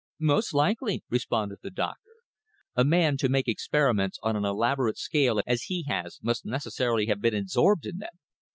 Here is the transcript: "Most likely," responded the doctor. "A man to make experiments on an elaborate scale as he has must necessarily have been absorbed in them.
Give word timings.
"Most 0.19 0.51
likely," 0.51 1.03
responded 1.11 1.59
the 1.61 1.69
doctor. 1.69 2.09
"A 2.75 2.83
man 2.83 3.17
to 3.17 3.29
make 3.29 3.47
experiments 3.47 4.17
on 4.23 4.35
an 4.35 4.43
elaborate 4.43 4.97
scale 4.97 5.39
as 5.45 5.65
he 5.65 5.83
has 5.87 6.17
must 6.23 6.43
necessarily 6.43 7.05
have 7.05 7.21
been 7.21 7.35
absorbed 7.35 7.85
in 7.85 7.99
them. 7.99 8.09